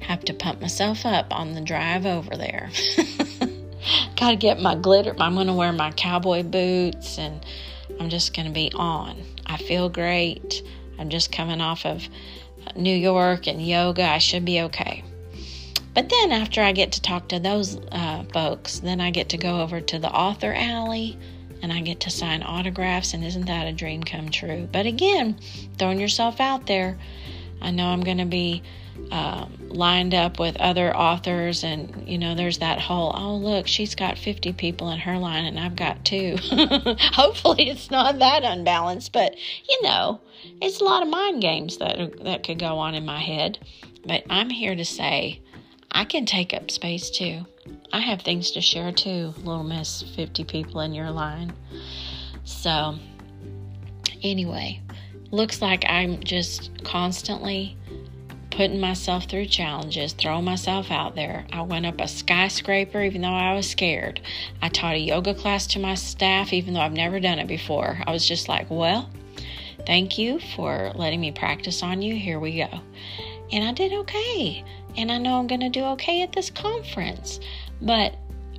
have 0.00 0.20
to 0.24 0.34
pump 0.34 0.60
myself 0.60 1.06
up 1.06 1.32
on 1.34 1.54
the 1.54 1.60
drive 1.60 2.06
over 2.06 2.36
there. 2.36 2.70
Gotta 4.16 4.36
get 4.36 4.60
my 4.60 4.74
glitter. 4.74 5.14
I'm 5.18 5.34
gonna 5.34 5.54
wear 5.54 5.72
my 5.72 5.90
cowboy 5.92 6.42
boots 6.42 7.18
and 7.18 7.44
I'm 8.00 8.08
just 8.08 8.34
gonna 8.34 8.50
be 8.50 8.72
on. 8.74 9.22
I 9.46 9.56
feel 9.56 9.88
great. 9.88 10.62
I'm 10.98 11.10
just 11.10 11.32
coming 11.32 11.60
off 11.60 11.84
of 11.84 12.08
New 12.76 12.94
York 12.94 13.46
and 13.46 13.64
yoga. 13.64 14.04
I 14.04 14.18
should 14.18 14.44
be 14.44 14.60
okay. 14.62 15.04
But 15.94 16.08
then 16.08 16.32
after 16.32 16.60
I 16.60 16.72
get 16.72 16.92
to 16.92 17.02
talk 17.02 17.28
to 17.28 17.38
those 17.38 17.76
uh, 17.92 18.24
folks, 18.32 18.80
then 18.80 19.00
I 19.00 19.10
get 19.10 19.28
to 19.30 19.38
go 19.38 19.60
over 19.60 19.80
to 19.80 19.98
the 19.98 20.10
author 20.10 20.52
alley 20.52 21.16
and 21.62 21.72
I 21.72 21.80
get 21.80 22.00
to 22.00 22.10
sign 22.10 22.42
autographs. 22.42 23.14
And 23.14 23.24
isn't 23.24 23.46
that 23.46 23.68
a 23.68 23.72
dream 23.72 24.02
come 24.02 24.28
true? 24.28 24.68
But 24.70 24.86
again, 24.86 25.38
throwing 25.78 26.00
yourself 26.00 26.40
out 26.40 26.66
there. 26.66 26.98
I 27.64 27.70
know 27.70 27.86
I'm 27.86 28.02
going 28.02 28.18
to 28.18 28.26
be 28.26 28.62
um, 29.10 29.56
lined 29.70 30.14
up 30.14 30.38
with 30.38 30.56
other 30.56 30.94
authors, 30.94 31.64
and 31.64 32.06
you 32.06 32.18
know, 32.18 32.34
there's 32.34 32.58
that 32.58 32.78
whole 32.78 33.12
oh, 33.16 33.36
look, 33.36 33.66
she's 33.66 33.94
got 33.94 34.18
50 34.18 34.52
people 34.52 34.90
in 34.90 34.98
her 34.98 35.18
line, 35.18 35.46
and 35.46 35.58
I've 35.58 35.74
got 35.74 36.04
two. 36.04 36.36
Hopefully, 37.12 37.70
it's 37.70 37.90
not 37.90 38.18
that 38.18 38.44
unbalanced, 38.44 39.12
but 39.12 39.34
you 39.68 39.82
know, 39.82 40.20
it's 40.60 40.80
a 40.80 40.84
lot 40.84 41.02
of 41.02 41.08
mind 41.08 41.40
games 41.40 41.78
that, 41.78 42.22
that 42.22 42.44
could 42.44 42.58
go 42.58 42.78
on 42.78 42.94
in 42.94 43.04
my 43.04 43.20
head. 43.20 43.58
But 44.06 44.24
I'm 44.28 44.50
here 44.50 44.76
to 44.76 44.84
say 44.84 45.40
I 45.90 46.04
can 46.04 46.26
take 46.26 46.52
up 46.52 46.70
space 46.70 47.10
too. 47.10 47.46
I 47.92 48.00
have 48.00 48.22
things 48.22 48.50
to 48.52 48.60
share 48.60 48.92
too, 48.92 49.32
little 49.38 49.64
miss 49.64 50.02
50 50.16 50.44
people 50.44 50.80
in 50.80 50.92
your 50.92 51.10
line. 51.10 51.54
So, 52.44 52.98
anyway, 54.22 54.82
looks 55.34 55.60
like 55.60 55.84
I'm 55.88 56.22
just 56.22 56.70
constantly 56.84 57.76
putting 58.50 58.78
myself 58.78 59.24
through 59.24 59.46
challenges, 59.46 60.12
throwing 60.12 60.44
myself 60.44 60.92
out 60.92 61.16
there. 61.16 61.44
I 61.52 61.62
went 61.62 61.86
up 61.86 62.00
a 62.00 62.06
skyscraper 62.06 63.02
even 63.02 63.22
though 63.22 63.28
I 63.28 63.54
was 63.54 63.68
scared. 63.68 64.20
I 64.62 64.68
taught 64.68 64.94
a 64.94 64.98
yoga 64.98 65.34
class 65.34 65.66
to 65.68 65.80
my 65.80 65.96
staff 65.96 66.52
even 66.52 66.72
though 66.72 66.80
I've 66.80 66.92
never 66.92 67.18
done 67.18 67.40
it 67.40 67.48
before. 67.48 67.98
I 68.06 68.12
was 68.12 68.26
just 68.26 68.48
like, 68.48 68.70
well, 68.70 69.10
thank 69.86 70.18
you 70.18 70.38
for 70.54 70.92
letting 70.94 71.20
me 71.20 71.32
practice 71.32 71.82
on 71.82 72.00
you. 72.00 72.14
Here 72.14 72.38
we 72.38 72.58
go. 72.58 72.80
And 73.50 73.64
I 73.64 73.72
did 73.72 73.92
okay. 73.92 74.64
and 74.96 75.10
I 75.10 75.18
know 75.18 75.40
I'm 75.40 75.48
going 75.48 75.60
to 75.60 75.68
do 75.68 75.84
okay 75.86 76.22
at 76.22 76.32
this 76.32 76.50
conference. 76.50 77.40
But 77.82 78.14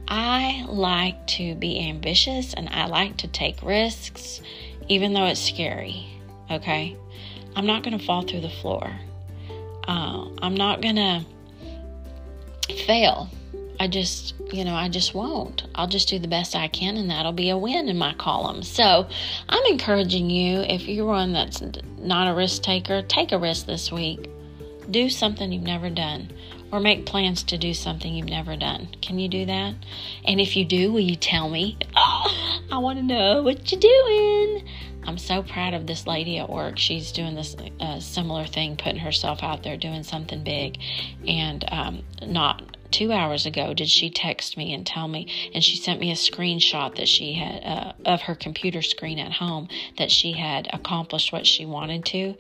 I 0.10 0.66
like 0.68 1.26
to 1.28 1.56
be 1.56 1.88
ambitious 1.88 2.54
and 2.54 2.68
I 2.70 2.88
like 2.88 3.16
to 3.18 3.28
take 3.28 3.64
risks, 3.64 4.42
even 4.90 5.14
though 5.14 5.26
it's 5.26 5.40
scary. 5.40 6.15
Okay? 6.50 6.96
I'm 7.56 7.66
not 7.66 7.84
going 7.84 7.98
to 7.98 8.06
fall 8.06 8.24
through 8.24 8.42
the 8.42 8.50
floor. 8.50 8.92
Uh, 9.88 10.30
I'm 10.42 10.56
not 10.56 10.82
going 10.82 10.96
to 10.96 11.26
fail. 12.86 13.30
I 13.80 13.88
just, 13.88 14.36
you 14.54 14.64
know, 14.64 14.74
I 14.74 14.90
just 14.90 15.14
won't. 15.14 15.64
I'll 15.76 15.88
just 15.88 16.08
do 16.08 16.18
the 16.18 16.28
best 16.28 16.56
I 16.56 16.68
can, 16.68 16.98
and 16.98 17.10
that'll 17.10 17.34
be 17.34 17.50
a 17.50 17.58
win 17.58 17.90
in 17.90 17.98
my 17.98 18.14
column. 18.14 18.64
So 18.64 19.08
I'm 19.50 19.66
encouraging 19.66 20.30
you, 20.30 20.62
if 20.62 20.88
you're 20.88 21.06
one 21.06 21.34
that's 21.34 21.62
not 22.00 22.28
a 22.28 22.34
risk 22.34 22.62
taker, 22.62 23.02
take 23.02 23.32
a 23.32 23.38
risk 23.38 23.66
this 23.66 23.92
week. 23.92 24.30
Do 24.90 25.10
something 25.10 25.52
you've 25.52 25.64
never 25.64 25.90
done 25.90 26.32
or 26.72 26.80
make 26.80 27.06
plans 27.06 27.44
to 27.44 27.58
do 27.58 27.74
something 27.74 28.14
you've 28.14 28.28
never 28.28 28.56
done. 28.56 28.88
Can 29.02 29.20
you 29.20 29.28
do 29.28 29.46
that? 29.46 29.76
And 30.26 30.40
if 30.40 30.56
you 30.56 30.66
do, 30.66 30.92
will 30.92 31.02
you 31.02 31.16
tell 31.16 31.50
me? 31.50 31.78
Oh, 31.96 32.62
I 32.72 32.78
want 32.78 33.00
to 33.00 33.04
know 33.04 33.44
what 33.44 33.72
you're 33.72 33.80
doing. 33.80 34.68
I'm 35.06 35.18
so 35.18 35.44
proud 35.44 35.74
of 35.74 35.88
this 35.88 36.08
lady 36.08 36.38
at 36.40 36.50
work. 36.50 36.78
She's 36.78 37.12
doing 37.12 37.36
this 37.36 37.56
uh, 37.80 38.00
similar 38.00 38.46
thing, 38.46 38.76
putting 38.76 39.00
herself 39.00 39.44
out 39.44 39.64
there, 39.64 39.78
doing 39.78 40.04
something 40.04 40.44
big, 40.44 40.78
and 41.28 41.64
um, 41.72 42.04
not 42.22 42.62
two 42.92 43.12
hours 43.12 43.46
ago 43.46 43.74
did 43.74 43.90
she 43.90 44.10
text 44.10 44.56
me 44.56 44.74
and 44.74 44.86
tell 44.86 45.08
me 45.08 45.28
and 45.54 45.62
she 45.62 45.76
sent 45.76 46.00
me 46.00 46.12
a 46.12 46.16
screenshot 46.16 46.96
that 46.96 47.10
she 47.10 47.34
had 47.34 47.62
uh, 47.64 47.92
of 48.06 48.22
her 48.22 48.36
computer 48.36 48.82
screen 48.82 49.20
at 49.20 49.34
home 49.34 49.68
that 49.98 50.10
she 50.10 50.32
had 50.32 50.70
accomplished 50.72 51.34
what 51.34 51.46
she 51.46 51.66
wanted 51.66 52.06
to. 52.06 52.36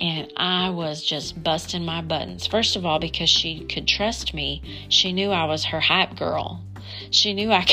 And 0.00 0.32
i 0.36 0.70
was 0.70 1.04
just 1.04 1.40
busting 1.40 1.84
my 1.84 2.02
buttons. 2.02 2.46
First 2.48 2.74
of 2.74 2.84
all 2.84 2.98
because 2.98 3.30
she 3.30 3.64
could 3.66 3.86
trust 3.86 4.34
me 4.34 4.62
she 4.88 5.12
knew 5.12 5.30
i 5.30 5.44
was 5.44 5.66
her 5.66 5.80
hype 5.80 6.16
girl 6.16 6.60
she 7.10 7.34
knew 7.34 7.52
I, 7.52 7.64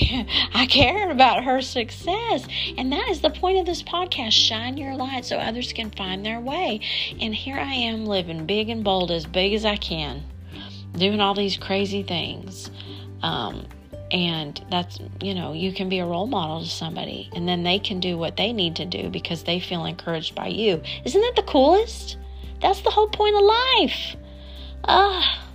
I 0.53 0.65
cared 0.65 1.11
about 1.11 1.43
her 1.43 1.61
success. 1.61 2.45
And 2.77 2.91
that 2.91 3.09
is 3.09 3.21
the 3.21 3.29
point 3.29 3.59
of 3.59 3.65
this 3.65 3.83
podcast 3.83 4.31
shine 4.31 4.77
your 4.77 4.95
light 4.95 5.25
so 5.25 5.37
others 5.37 5.73
can 5.73 5.91
find 5.91 6.25
their 6.25 6.39
way. 6.39 6.81
And 7.19 7.33
here 7.33 7.57
I 7.57 7.73
am 7.73 8.05
living 8.05 8.45
big 8.45 8.69
and 8.69 8.83
bold, 8.83 9.11
as 9.11 9.25
big 9.25 9.53
as 9.53 9.65
I 9.65 9.75
can 9.75 10.23
doing 10.97 11.19
all 11.19 11.33
these 11.33 11.57
crazy 11.57 12.03
things. 12.03 12.69
Um, 13.21 13.65
and 14.11 14.63
that's, 14.71 14.99
you 15.21 15.35
know, 15.35 15.53
you 15.53 15.71
can 15.71 15.87
be 15.87 15.99
a 15.99 16.05
role 16.05 16.27
model 16.27 16.61
to 16.61 16.69
somebody 16.69 17.29
and 17.35 17.47
then 17.47 17.63
they 17.63 17.77
can 17.77 17.99
do 17.99 18.17
what 18.17 18.37
they 18.37 18.53
need 18.53 18.75
to 18.77 18.85
do 18.85 19.09
because 19.09 19.43
they 19.43 19.59
feel 19.59 19.85
encouraged 19.85 20.35
by 20.35 20.47
you. 20.47 20.81
Isn't 21.05 21.21
that 21.21 21.35
the 21.35 21.43
coolest? 21.43 22.17
That's 22.61 22.81
the 22.81 22.89
whole 22.89 23.09
point 23.09 23.35
of 23.35 23.43
life. 23.43 24.15
Ah. 24.85 25.45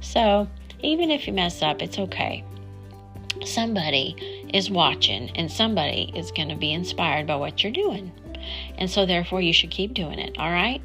So, 0.00 0.48
even 0.82 1.10
if 1.10 1.26
you 1.26 1.32
mess 1.32 1.62
up, 1.62 1.82
it's 1.82 1.98
okay. 1.98 2.42
Somebody 3.44 4.48
is 4.52 4.70
watching 4.70 5.30
and 5.36 5.50
somebody 5.50 6.12
is 6.14 6.30
going 6.32 6.48
to 6.48 6.56
be 6.56 6.72
inspired 6.72 7.26
by 7.26 7.36
what 7.36 7.62
you're 7.62 7.72
doing. 7.72 8.12
And 8.78 8.90
so, 8.90 9.04
therefore, 9.04 9.40
you 9.40 9.52
should 9.52 9.70
keep 9.70 9.94
doing 9.94 10.18
it. 10.18 10.36
All 10.38 10.50
right. 10.50 10.80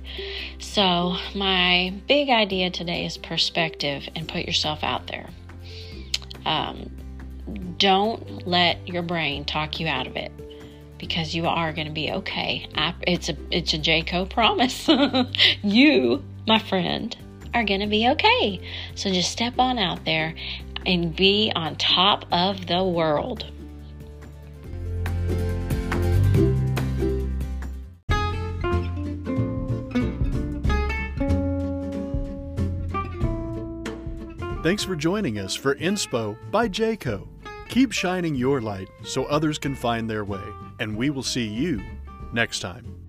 So, 0.60 1.16
my 1.34 1.94
big 2.08 2.30
idea 2.30 2.70
today 2.70 3.06
is 3.06 3.18
perspective 3.18 4.08
and 4.16 4.28
put 4.28 4.46
yourself 4.46 4.84
out 4.84 5.08
there. 5.08 5.30
Um, 6.46 6.92
don't 7.78 8.48
let 8.48 8.88
your 8.88 9.04
brain 9.04 9.46
talk 9.46 9.80
you 9.80 9.88
out 9.88 10.08
of 10.08 10.16
it 10.16 10.32
because 10.98 11.36
you 11.36 11.46
are 11.46 11.74
going 11.74 11.88
to 11.88 11.94
be 11.94 12.12
okay. 12.12 12.68
I, 12.76 12.94
it's 13.08 13.30
a 13.30 13.38
it's 13.52 13.74
a 13.74 13.78
Jayco 13.78 14.30
promise. 14.30 14.88
you, 15.64 16.24
my 16.48 16.60
friend, 16.60 17.16
are 17.56 17.64
going 17.64 17.80
to 17.80 17.88
be 17.88 18.08
okay. 18.10 18.60
So 18.94 19.10
just 19.10 19.32
step 19.32 19.58
on 19.58 19.80
out 19.80 20.06
there 20.06 20.36
and 20.86 21.16
be 21.16 21.52
on 21.56 21.76
top 21.78 22.26
of 22.32 22.68
the 22.68 22.84
world. 22.84 23.46
Thanks 34.62 34.84
for 34.84 34.96
joining 34.96 35.38
us 35.40 35.56
for 35.56 35.76
Inspo 35.76 36.36
by 36.50 36.68
Jayco. 36.68 37.28
Keep 37.70 37.92
shining 37.92 38.36
your 38.36 38.62
light 38.62 38.88
so 39.04 39.26
others 39.26 39.60
can 39.60 39.76
find 39.76 40.10
their 40.10 40.26
way, 40.26 40.42
and 40.80 40.98
we 40.98 41.12
will 41.12 41.24
see 41.24 41.46
you 41.46 41.84
next 42.34 42.62
time. 42.62 43.05